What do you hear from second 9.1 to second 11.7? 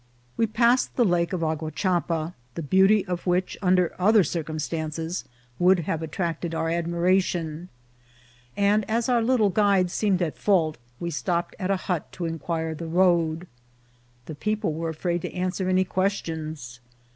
little guide seemed at fault, we stopped at